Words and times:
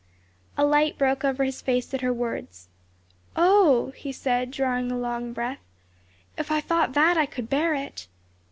A 0.57 0.65
light 0.65 0.97
broke 0.97 1.23
over 1.23 1.43
his 1.43 1.61
face 1.61 1.93
at 1.93 2.01
her 2.01 2.11
words, 2.11 2.69
"Oh!" 3.35 3.91
he 3.95 4.11
said 4.11 4.49
drawing 4.49 4.91
a 4.91 4.97
long 4.97 5.31
breath, 5.31 5.59
"if 6.39 6.49
I 6.49 6.59
thought 6.59 6.93
that 6.93 7.17
I 7.19 7.27
could 7.27 7.51
bear 7.51 7.75
it." 7.75 8.07